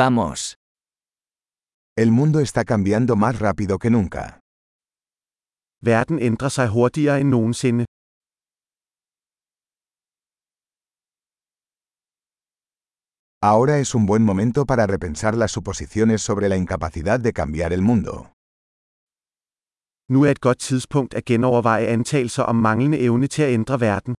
Vamos. 0.00 0.54
El 1.96 2.12
mundo 2.12 2.38
está 2.38 2.64
cambiando 2.64 3.16
más 3.16 3.40
rápido 3.40 3.80
que 3.80 3.90
nunca. 3.90 4.38
Verden 5.82 6.20
ændrer 6.22 6.50
sig 6.52 6.70
hurtigere 6.70 7.18
end 7.20 7.30
nogensinde. 7.30 7.84
Ahora 13.42 13.80
es 13.80 13.96
un 13.96 14.06
buen 14.06 14.22
momento 14.22 14.66
para 14.66 14.86
repensar 14.86 15.34
las 15.34 15.50
suposiciones 15.50 16.22
sobre 16.22 16.48
la 16.48 16.56
incapacidad 16.56 17.18
de 17.18 17.32
cambiar 17.32 17.72
el 17.72 17.82
mundo. 17.82 18.30
Nu 20.08 20.24
er 20.24 20.30
et 20.30 20.40
godt 20.40 20.58
tidspunkt 20.58 21.14
at 21.14 21.24
genoverveje 21.24 21.86
antagelser 21.88 22.42
om 22.42 22.56
manglende 22.56 22.98
evne 22.98 23.26
til 23.26 23.42
at 23.42 23.52
ændre 23.52 23.80
verden. 23.80 24.14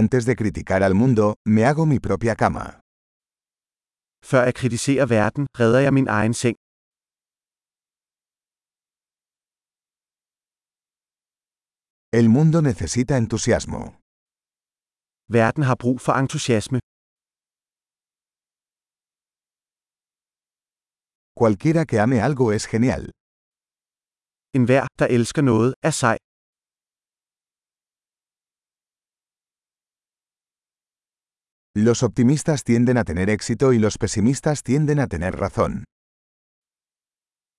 Antes 0.00 0.22
de 0.28 0.34
criticar 0.40 0.82
al 0.82 0.94
mundo, 0.94 1.24
me 1.54 1.62
hago 1.68 1.84
mi 1.92 1.98
propia 2.06 2.34
cama. 2.42 2.66
Før 4.30 4.42
jeg 4.48 4.54
kritiserer 4.60 5.06
verden, 5.16 5.44
redder 5.60 5.80
jeg 5.86 5.92
min 5.98 6.08
egen 6.18 6.34
seng. 6.42 6.56
El 12.18 12.26
mundo 12.36 12.58
necesita 12.70 13.12
entusiasmo. 13.24 13.80
Verden 15.36 15.62
har 15.68 15.76
brug 15.82 15.98
for 16.04 16.12
entusiasme. 16.22 16.78
Cualquiera 21.40 21.82
que 21.90 21.96
ame 22.04 22.18
algo 22.28 22.44
es 22.56 22.64
genial. 22.74 23.04
En 24.56 24.62
hver, 24.68 24.84
der 25.00 25.08
elsker 25.16 25.42
noget, 25.52 25.70
er 25.88 25.94
sej. 26.02 26.18
Los 31.74 32.02
optimistas 32.02 32.64
tienden 32.64 32.98
a 32.98 33.04
tener 33.04 33.30
éxito 33.30 33.72
y 33.72 33.78
los 33.78 33.96
pesimistas 33.96 34.62
tienden 34.62 35.00
a 35.00 35.06
tener 35.06 35.36
razón. 35.36 35.84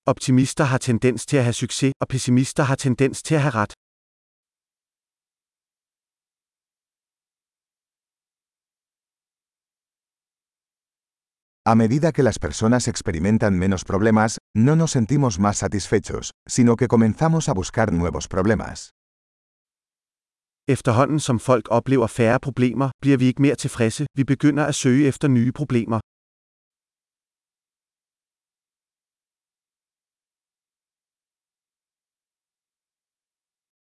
Optimister 0.06 0.66
har 0.66 0.78
tendens 0.78 1.26
til 1.26 1.38
at 1.38 1.44
have 1.44 1.52
succes, 1.52 1.92
og 2.00 2.08
pessimister 2.08 2.62
har 2.62 2.76
tendens 2.76 3.22
til 3.22 3.34
at 3.34 3.42
have 3.42 3.54
ret. 3.54 3.72
A 11.66 11.74
medida 11.74 12.12
que 12.12 12.22
las 12.22 12.38
personas 12.38 12.86
experimentan 12.86 13.58
menos 13.58 13.84
problemas, 13.84 14.38
no 14.54 14.76
nos 14.76 14.92
sentimos 14.92 15.40
más 15.40 15.56
satisfechos, 15.56 16.30
sino 16.46 16.76
que 16.76 16.86
comenzamos 16.86 17.48
a 17.48 17.54
buscar 17.54 17.92
nuevos 17.92 18.28
problemas. 18.28 18.90
Efterhånden 20.68 21.20
som 21.20 21.38
folk 21.38 21.64
oplever 21.70 22.06
færre 22.06 22.40
problemer, 22.40 22.90
bliver 23.02 23.16
vi 23.18 23.24
ikke 23.24 23.42
mere 23.42 23.54
tilfredse, 23.54 24.06
vi 24.18 24.24
begynder 24.24 24.64
at 24.66 24.74
søge 24.74 25.08
efter 25.08 25.28
nye 25.28 25.52
problemer. 25.52 25.98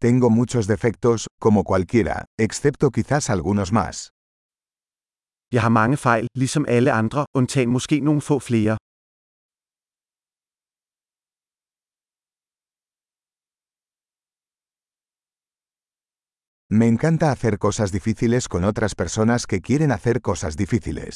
Tengo 0.03 0.29
muchos 0.29 0.67
defectos, 0.67 1.27
como 1.43 1.63
cualquiera, 1.71 2.17
excepto 2.39 2.85
quizás 2.95 3.29
algunos 3.29 3.71
más. 3.71 3.97
Jeg 5.51 5.61
har 5.61 5.69
mange 5.69 5.97
fejl, 5.97 6.27
ligesom 6.35 6.65
alle 6.67 6.91
andre, 6.91 7.25
undtagen 7.35 7.69
måske 7.69 7.99
nogle 7.99 8.21
få 8.21 8.39
flere. 8.39 8.77
Me 16.79 16.87
encanta 16.87 17.31
hacer 17.31 17.59
cosas 17.59 17.91
difíciles 17.91 18.47
con 18.47 18.63
otras 18.63 18.95
personas 18.95 19.45
que 19.49 19.61
quieren 19.61 19.91
hacer 19.91 20.21
cosas 20.21 20.53
difíciles. 20.63 21.13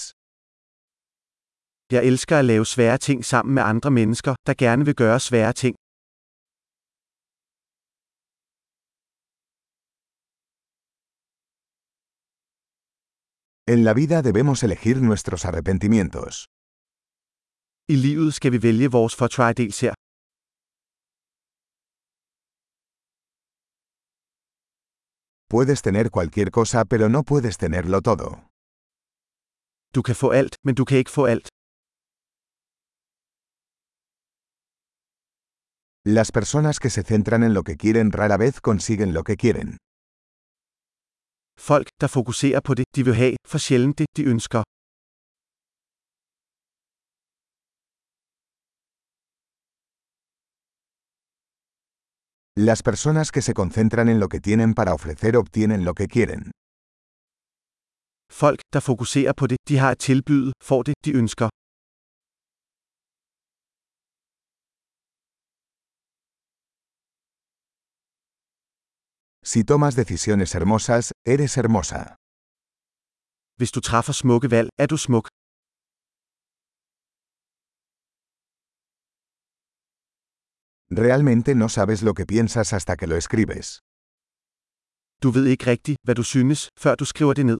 Jeg 1.91 2.05
elsker 2.05 2.35
at 2.39 2.45
lave 2.45 2.65
svære 2.65 2.97
ting 2.97 3.25
sammen 3.25 3.55
med 3.55 3.63
andre 3.63 3.91
mennesker, 3.91 4.35
der 4.47 4.53
gerne 4.65 4.85
vil 4.85 4.95
gøre 4.95 5.19
svære 5.19 5.53
ting. 5.53 5.75
En 13.73 13.79
la 13.83 13.93
vida 13.93 14.21
debemos 14.21 14.63
elegir 14.63 14.95
nuestros 15.09 15.45
arrepentimientos. 15.45 16.35
I 17.93 17.95
livet 17.95 18.33
skal 18.33 18.51
vi 18.51 18.59
vælge 18.63 18.87
vores 18.91 19.15
fortrædelsher. 19.15 19.93
Puedes 25.49 25.81
tener 25.81 26.11
cualquier 26.11 26.51
cosa 26.51 26.83
pero 26.83 27.07
no 27.07 27.23
puedes 27.23 27.57
tenerlo 27.57 28.01
todo. 28.01 28.27
Du 29.95 30.01
kan 30.01 30.15
få 30.15 30.31
alt, 30.31 30.55
men 30.65 30.75
du 30.75 30.83
kan 30.85 30.97
ikke 30.97 31.11
få 31.11 31.25
alt. 31.25 31.47
Las 36.05 36.31
personas 36.31 36.79
que 36.79 36.89
se 36.89 37.03
centran 37.03 37.43
en 37.43 37.53
lo 37.53 37.63
que 37.63 37.77
quieren 37.77 38.11
rara 38.11 38.37
vez 38.37 38.59
consiguen 38.61 39.13
lo 39.13 39.23
que 39.23 39.35
quieren. 39.37 39.77
Folk, 41.59 41.87
der 42.01 42.07
fokuserer 42.07 42.61
på 42.61 42.73
det, 42.73 42.85
de 42.95 43.03
vil 43.05 43.15
have, 43.15 43.35
for 43.47 43.57
sjældent 43.57 43.97
det, 43.97 44.07
de 44.17 44.23
ønsker. 44.33 44.63
Las 52.59 52.81
personas 52.81 53.31
que 53.31 53.43
se 53.43 53.53
concentran 53.53 54.09
en 54.09 54.19
lo 54.19 54.29
que 54.29 54.39
tienen 54.39 54.73
para 54.73 54.95
ofrecer 54.95 55.37
obtienen 55.37 55.85
lo 55.85 55.93
que 55.93 56.07
quieren. 56.07 56.49
Folk, 58.31 58.61
der 58.73 58.81
fokuserer 58.81 59.33
på 59.33 59.47
det, 59.47 59.57
de 59.69 59.77
har 59.77 59.91
at 59.91 59.99
tilbyde, 59.99 60.51
får 60.63 60.83
det, 60.83 60.93
de 61.05 61.11
ønsker. 61.13 61.49
Si 69.45 69.63
tomas 69.63 69.95
decisiones 69.95 70.53
hermosas, 70.53 71.13
eres 71.25 71.55
hermosa. 71.55 72.15
Hvis 73.57 73.71
du 73.71 73.79
træffer 73.81 74.13
smukke 74.13 74.51
valg, 74.51 74.69
er 74.79 74.87
du 74.87 74.97
smuk. 74.97 75.36
Realmente 80.89 81.53
no 81.53 81.67
sabes 81.67 82.01
lo 82.01 82.13
que 82.13 82.25
piensas 82.25 82.71
hasta 82.71 82.95
que 82.95 83.07
lo 83.07 83.17
escribes. 83.17 83.79
Du 85.23 85.31
ved 85.31 85.45
ikke 85.45 85.65
rigtigt, 85.67 85.97
hvad 86.03 86.15
du 86.15 86.23
synes, 86.23 86.69
før 86.79 86.95
du 86.95 87.05
skriver 87.05 87.33
det 87.33 87.45
ned. 87.45 87.57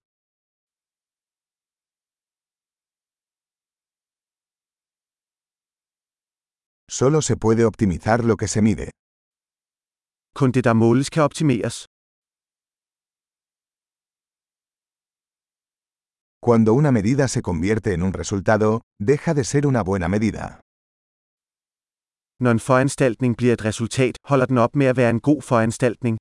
Solo 6.90 7.22
se 7.22 7.36
puede 7.36 7.66
optimizar 7.66 8.20
lo 8.24 8.36
que 8.38 8.48
se 8.48 8.62
mide. 8.62 8.88
Kun 10.36 10.52
det, 10.52 10.64
der 10.64 10.74
måles, 10.74 11.10
kan 11.10 11.24
optimeres. 11.24 11.86
Cuando 16.48 16.74
una 16.74 16.92
medida 16.92 17.28
se 17.28 17.42
convierte 17.42 17.94
en 17.94 18.04
un 18.04 18.14
resultado, 18.14 18.82
deja 19.00 19.34
de 19.34 19.44
ser 19.44 19.68
una 19.68 19.82
buena 19.84 20.08
medida. 20.08 20.62
Når 22.44 22.52
en 22.52 22.60
foranstaltning 22.60 23.38
bliver 23.38 23.54
et 23.54 23.66
resultat, 23.66 24.16
holder 24.30 24.46
den 24.46 24.58
op 24.58 24.76
med 24.76 24.86
at 24.92 24.98
være 24.98 25.10
en 25.10 25.22
god 25.30 25.42
foranstaltning. 25.42 26.16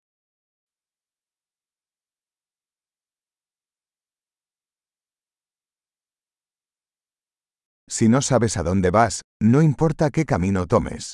Si 7.97 8.05
no 8.09 8.21
sabes 8.21 8.56
a 8.56 8.62
dónde 8.69 8.91
vas, 8.99 9.15
no 9.53 9.59
importa 9.71 10.06
qué 10.16 10.22
camino 10.32 10.60
tomes. 10.72 11.05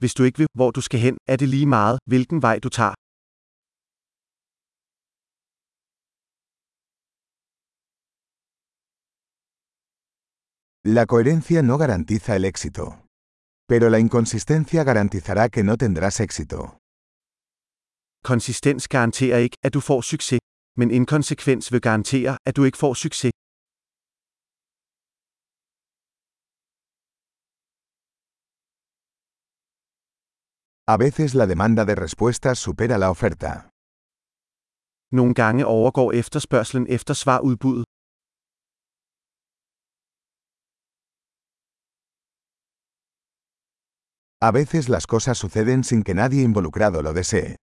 Hvis 0.00 0.14
du 0.14 0.22
ikke 0.28 0.38
ved, 0.38 0.46
hvor 0.58 0.70
du 0.70 0.80
skal 0.80 1.00
hen, 1.00 1.16
er 1.32 1.36
det 1.36 1.48
lige 1.48 1.66
meget, 1.66 1.98
hvilken 2.10 2.42
vej 2.42 2.58
du 2.64 2.68
tager. 2.68 2.94
La 10.96 11.04
coherencia 11.06 11.60
no 11.62 11.76
garantiza 11.76 12.36
el 12.36 12.44
éxito. 12.44 13.07
Pero 13.70 13.86
la 13.90 13.98
inconsistencia 13.98 14.82
garantizará 14.90 15.44
que 15.54 15.62
no 15.62 15.76
tendrás 15.76 16.20
éxito. 16.20 16.58
Konsistens 18.30 18.88
garanterer 18.88 19.38
ikke, 19.46 19.56
at 19.66 19.74
du 19.74 19.80
får 19.80 20.00
succes, 20.12 20.40
men 20.78 20.90
inkonsekvens 20.90 21.72
vil 21.72 21.80
garantere, 21.80 22.38
at 22.46 22.56
du 22.56 22.64
ikke 22.64 22.78
får 22.78 22.94
succes. 22.94 23.32
A 30.94 30.96
veces 31.04 31.34
la 31.34 31.46
demanda 31.52 31.82
de 31.84 31.94
respuestas 32.04 32.58
supera 32.58 32.96
la 32.96 33.08
oferta. 33.10 33.52
Nogle 35.18 35.34
gange 35.34 35.66
overgår 35.66 36.12
efterspørgselen 36.12 36.86
efter 36.96 37.14
svar 37.14 37.40
udbuddet. 37.40 37.84
A 44.40 44.52
veces 44.52 44.88
las 44.88 45.06
cosas 45.08 45.36
suceden 45.36 45.82
sin 45.82 46.04
que 46.04 46.14
nadie 46.14 46.42
involucrado 46.42 47.02
lo 47.02 47.12
desee. 47.12 47.56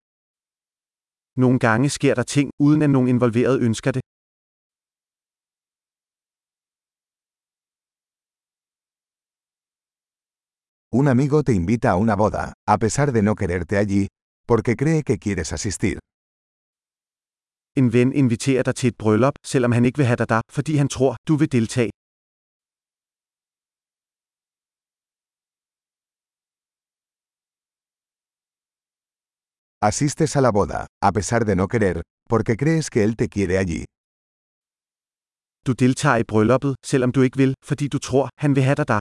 Nogle 1.37 1.59
gange 1.59 1.89
sker 1.89 2.15
der 2.15 2.23
ting, 2.23 2.49
uden 2.59 2.81
at 2.81 2.89
nogen 2.89 3.07
involveret 3.07 3.61
ønsker 3.61 3.91
det. 3.91 4.01
Un 10.91 11.07
amigo 11.07 11.41
te 11.43 11.53
invita 11.53 11.89
a 11.91 11.95
una 11.95 12.15
boda, 12.15 12.53
a 12.67 12.77
pesar 12.77 13.11
de 13.11 13.21
no 13.21 13.35
quererte 13.35 13.77
allí, 13.77 14.07
porque 14.47 14.75
cree 14.75 15.03
que 15.03 15.17
quieres 15.17 15.53
asistir. 15.53 15.97
En 17.77 17.93
ven 17.93 18.13
inviterer 18.13 18.63
dig 18.63 18.75
til 18.75 18.87
et 18.87 18.97
bryllup, 18.97 19.35
selvom 19.43 19.71
han 19.71 19.85
ikke 19.85 19.97
vil 19.97 20.05
have 20.05 20.17
dig 20.17 20.29
der, 20.29 20.41
fordi 20.51 20.75
han 20.75 20.87
tror, 20.87 21.15
du 21.27 21.35
vil 21.35 21.51
deltage. 21.51 21.91
Asistes 29.89 30.35
a 30.35 30.41
la 30.41 30.51
boda, 30.51 30.87
a 31.07 31.11
pesar 31.11 31.45
de 31.45 31.55
no 31.55 31.67
querer, 31.67 32.01
porque 32.27 32.57
crees 32.57 32.89
que 32.89 33.03
él 33.03 33.15
te 33.15 33.29
quiere 33.29 33.59
allí. 33.59 33.83
Du 35.65 35.73
deltager 35.73 36.19
i 36.21 36.23
brylluppet, 36.23 36.75
selvom 36.91 37.11
du 37.11 37.21
ikke 37.21 37.37
vil, 37.37 37.53
fordi 37.63 37.87
du 37.87 37.99
tror, 37.99 38.29
han 38.41 38.55
vil 38.55 38.63
have 38.63 38.75
dig 38.75 38.87
der. 38.87 38.99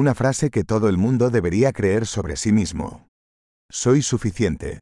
Una 0.00 0.12
frase 0.14 0.50
que 0.50 0.64
todo 0.64 0.86
el 0.88 0.98
mundo 0.98 1.30
debería 1.30 1.72
creer 1.72 2.04
sobre 2.06 2.36
sí 2.36 2.52
mismo. 2.52 2.86
Soy 3.72 4.02
suficiente. 4.02 4.78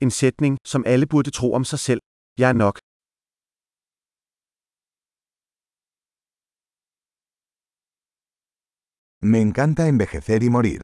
En 0.00 0.10
sætning, 0.10 0.56
som 0.64 0.84
alle 0.86 1.06
burde 1.06 1.30
tro 1.30 1.52
om 1.52 1.64
sig 1.64 1.78
selv. 1.78 2.00
Jeg 2.38 2.48
er 2.48 2.58
nok. 2.64 2.78
Me 9.20 9.40
encanta 9.40 9.88
envejecer 9.88 10.42
y 10.42 10.48
morir. 10.48 10.80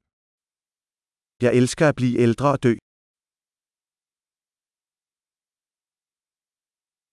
Jeg 1.42 1.54
elsker 1.54 1.88
at 1.88 1.94
blive 1.94 2.18
ældre 2.18 2.50
og 2.50 2.62
dø. 2.62 2.74